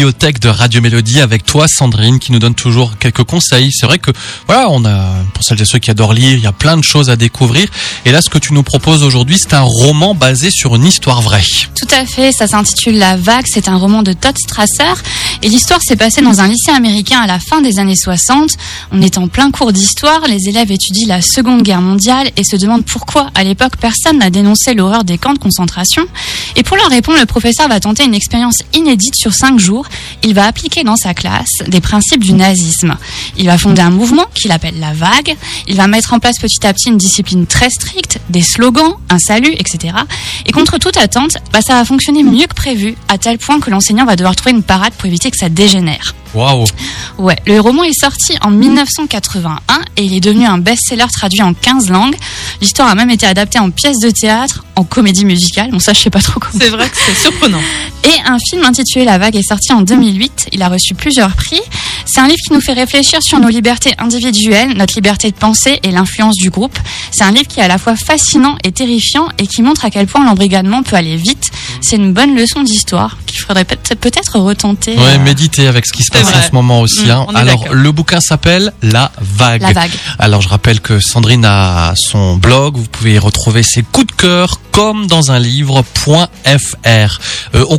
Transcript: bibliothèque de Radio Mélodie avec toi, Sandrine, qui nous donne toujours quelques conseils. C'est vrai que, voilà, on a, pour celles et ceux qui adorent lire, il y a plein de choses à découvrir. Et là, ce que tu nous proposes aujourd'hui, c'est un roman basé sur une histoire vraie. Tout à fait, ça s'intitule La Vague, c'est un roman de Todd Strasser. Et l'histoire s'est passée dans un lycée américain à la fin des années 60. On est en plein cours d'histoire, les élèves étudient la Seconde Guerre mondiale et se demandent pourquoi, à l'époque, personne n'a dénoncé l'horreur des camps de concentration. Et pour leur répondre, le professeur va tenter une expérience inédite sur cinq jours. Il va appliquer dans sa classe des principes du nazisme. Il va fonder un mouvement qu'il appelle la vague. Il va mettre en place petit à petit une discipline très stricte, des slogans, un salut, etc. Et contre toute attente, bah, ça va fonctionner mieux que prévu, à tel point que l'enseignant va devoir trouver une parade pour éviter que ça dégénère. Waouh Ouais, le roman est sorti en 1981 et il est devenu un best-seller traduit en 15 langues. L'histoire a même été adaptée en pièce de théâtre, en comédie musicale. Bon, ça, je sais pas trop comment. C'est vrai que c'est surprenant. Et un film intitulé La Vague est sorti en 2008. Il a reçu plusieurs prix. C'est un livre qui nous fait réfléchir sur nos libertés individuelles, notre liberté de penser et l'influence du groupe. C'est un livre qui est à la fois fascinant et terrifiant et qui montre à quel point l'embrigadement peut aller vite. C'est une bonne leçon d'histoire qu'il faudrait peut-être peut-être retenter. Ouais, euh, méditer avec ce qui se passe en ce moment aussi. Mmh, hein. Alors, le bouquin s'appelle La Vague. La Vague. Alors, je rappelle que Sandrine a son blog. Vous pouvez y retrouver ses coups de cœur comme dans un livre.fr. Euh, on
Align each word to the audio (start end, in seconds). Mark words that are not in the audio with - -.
bibliothèque 0.00 0.40
de 0.40 0.48
Radio 0.48 0.80
Mélodie 0.80 1.20
avec 1.20 1.44
toi, 1.44 1.66
Sandrine, 1.68 2.18
qui 2.18 2.32
nous 2.32 2.38
donne 2.38 2.54
toujours 2.54 2.96
quelques 2.96 3.22
conseils. 3.22 3.70
C'est 3.70 3.84
vrai 3.84 3.98
que, 3.98 4.10
voilà, 4.46 4.70
on 4.70 4.82
a, 4.86 5.10
pour 5.34 5.44
celles 5.44 5.60
et 5.60 5.66
ceux 5.66 5.78
qui 5.78 5.90
adorent 5.90 6.14
lire, 6.14 6.32
il 6.32 6.40
y 6.40 6.46
a 6.46 6.52
plein 6.52 6.78
de 6.78 6.82
choses 6.82 7.10
à 7.10 7.16
découvrir. 7.16 7.68
Et 8.06 8.10
là, 8.10 8.22
ce 8.22 8.30
que 8.30 8.38
tu 8.38 8.54
nous 8.54 8.62
proposes 8.62 9.02
aujourd'hui, 9.02 9.36
c'est 9.38 9.52
un 9.52 9.60
roman 9.60 10.14
basé 10.14 10.50
sur 10.50 10.74
une 10.74 10.86
histoire 10.86 11.20
vraie. 11.20 11.42
Tout 11.74 11.94
à 11.94 12.06
fait, 12.06 12.32
ça 12.32 12.46
s'intitule 12.46 12.96
La 12.96 13.18
Vague, 13.18 13.44
c'est 13.46 13.68
un 13.68 13.76
roman 13.76 14.02
de 14.02 14.14
Todd 14.14 14.38
Strasser. 14.38 15.02
Et 15.42 15.50
l'histoire 15.50 15.80
s'est 15.82 15.96
passée 15.96 16.22
dans 16.22 16.40
un 16.40 16.48
lycée 16.48 16.70
américain 16.70 17.20
à 17.20 17.26
la 17.26 17.38
fin 17.38 17.60
des 17.60 17.78
années 17.78 17.94
60. 17.94 18.52
On 18.92 19.02
est 19.02 19.18
en 19.18 19.28
plein 19.28 19.50
cours 19.50 19.72
d'histoire, 19.72 20.26
les 20.28 20.48
élèves 20.48 20.72
étudient 20.72 21.08
la 21.08 21.20
Seconde 21.20 21.62
Guerre 21.62 21.82
mondiale 21.82 22.30
et 22.38 22.44
se 22.44 22.56
demandent 22.56 22.86
pourquoi, 22.86 23.28
à 23.34 23.44
l'époque, 23.44 23.76
personne 23.78 24.18
n'a 24.18 24.30
dénoncé 24.30 24.72
l'horreur 24.72 25.04
des 25.04 25.18
camps 25.18 25.34
de 25.34 25.38
concentration. 25.38 26.06
Et 26.56 26.62
pour 26.62 26.78
leur 26.78 26.88
répondre, 26.88 27.18
le 27.18 27.26
professeur 27.26 27.68
va 27.68 27.80
tenter 27.80 28.04
une 28.04 28.14
expérience 28.14 28.56
inédite 28.72 29.14
sur 29.14 29.34
cinq 29.34 29.58
jours. 29.58 29.86
Il 30.22 30.34
va 30.34 30.46
appliquer 30.46 30.84
dans 30.84 30.96
sa 30.96 31.14
classe 31.14 31.50
des 31.66 31.80
principes 31.80 32.22
du 32.22 32.32
nazisme. 32.32 32.96
Il 33.36 33.46
va 33.46 33.58
fonder 33.58 33.82
un 33.82 33.90
mouvement 33.90 34.26
qu'il 34.34 34.52
appelle 34.52 34.78
la 34.78 34.92
vague. 34.92 35.36
Il 35.66 35.76
va 35.76 35.86
mettre 35.86 36.12
en 36.12 36.18
place 36.18 36.38
petit 36.38 36.66
à 36.66 36.72
petit 36.72 36.88
une 36.88 36.98
discipline 36.98 37.46
très 37.46 37.70
stricte, 37.70 38.18
des 38.28 38.42
slogans, 38.42 38.94
un 39.08 39.18
salut, 39.18 39.54
etc. 39.58 39.94
Et 40.46 40.52
contre 40.52 40.78
toute 40.78 40.96
attente, 40.96 41.36
bah, 41.52 41.60
ça 41.62 41.74
va 41.74 41.84
fonctionner 41.84 42.22
mieux 42.22 42.46
que 42.46 42.54
prévu, 42.54 42.96
à 43.08 43.18
tel 43.18 43.38
point 43.38 43.60
que 43.60 43.70
l'enseignant 43.70 44.04
va 44.04 44.16
devoir 44.16 44.36
trouver 44.36 44.52
une 44.52 44.62
parade 44.62 44.92
pour 44.92 45.06
éviter 45.06 45.30
que 45.30 45.36
ça 45.36 45.48
dégénère. 45.48 46.14
Waouh 46.34 46.64
Ouais, 47.18 47.36
le 47.46 47.58
roman 47.60 47.82
est 47.82 47.98
sorti 47.98 48.36
en 48.40 48.50
1981 48.50 49.80
et 49.96 50.04
il 50.04 50.14
est 50.14 50.20
devenu 50.20 50.46
un 50.46 50.58
best-seller 50.58 51.06
traduit 51.12 51.42
en 51.42 51.54
15 51.54 51.90
langues. 51.90 52.16
L'histoire 52.60 52.88
a 52.88 52.94
même 52.94 53.10
été 53.10 53.26
adaptée 53.26 53.58
en 53.58 53.70
pièce 53.70 53.98
de 53.98 54.10
théâtre, 54.10 54.64
en 54.76 54.84
comédie 54.84 55.24
musicale. 55.24 55.70
Bon, 55.70 55.78
ça, 55.78 55.92
je 55.92 56.00
sais 56.00 56.10
pas 56.10 56.20
trop 56.20 56.38
comment. 56.40 56.58
C'est 56.58 56.70
vrai 56.70 56.88
que 56.88 56.96
c'est 56.96 57.14
surprenant. 57.20 57.60
Et 58.04 58.28
un 58.28 58.38
film 58.38 58.64
intitulé 58.64 59.04
La 59.04 59.18
Vague 59.18 59.36
est 59.36 59.46
sorti 59.46 59.72
en 59.72 59.82
2008. 59.82 60.48
Il 60.52 60.62
a 60.62 60.68
reçu 60.68 60.94
plusieurs 60.94 61.34
prix. 61.34 61.60
C'est 62.06 62.20
un 62.20 62.26
livre 62.26 62.40
qui 62.46 62.52
nous 62.52 62.60
fait 62.60 62.72
réfléchir 62.72 63.22
sur 63.22 63.38
nos 63.38 63.48
libertés 63.48 63.94
individuelles, 63.98 64.72
notre 64.76 64.94
liberté 64.94 65.30
de 65.30 65.36
penser 65.36 65.78
et 65.82 65.90
l'influence 65.90 66.36
du 66.36 66.50
groupe. 66.50 66.76
C'est 67.12 67.24
un 67.24 67.30
livre 67.30 67.46
qui 67.46 67.60
est 67.60 67.62
à 67.62 67.68
la 67.68 67.78
fois 67.78 67.94
fascinant 67.94 68.56
et 68.64 68.72
terrifiant 68.72 69.28
et 69.38 69.46
qui 69.46 69.62
montre 69.62 69.84
à 69.84 69.90
quel 69.90 70.06
point 70.06 70.24
l'embrigadement 70.24 70.82
peut 70.82 70.96
aller 70.96 71.16
vite. 71.16 71.50
C'est 71.82 71.96
une 71.96 72.12
bonne 72.12 72.34
leçon 72.34 72.62
d'histoire 72.62 73.16
qu'il 73.26 73.40
faudrait 73.40 73.64
peut-être 73.64 74.00
peut-être 74.00 74.38
retenter. 74.38 74.96
Ouais, 74.96 75.14
euh, 75.14 75.18
méditer 75.18 75.66
avec 75.66 75.86
ce 75.86 75.92
qui 75.92 76.02
se 76.02 76.10
passe 76.10 76.28
en 76.34 76.42
ce 76.42 76.52
moment 76.52 76.80
aussi. 76.80 77.06
Mmh, 77.06 77.10
hein. 77.10 77.26
Alors, 77.34 77.72
le 77.72 77.92
bouquin 77.92 78.20
s'appelle 78.20 78.72
La 78.82 79.12
Vague. 79.20 79.62
La 79.62 79.72
Vague. 79.72 79.90
Alors, 80.18 80.40
je 80.40 80.48
rappelle 80.48 80.80
que 80.80 81.00
Sandrine 81.00 81.44
a 81.44 81.94
son 81.96 82.36
blog. 82.36 82.76
Vous 82.76 82.88
pouvez 82.88 83.14
y 83.14 83.18
retrouver 83.18 83.62
ses 83.62 83.82
coups 83.82 84.08
de 84.08 84.12
cœur 84.12 84.60
comme 84.72 85.06
dans 85.06 85.32
un 85.32 85.38
livre.fr. 85.38 86.28
Euh, 86.86 87.08
on 87.54 87.68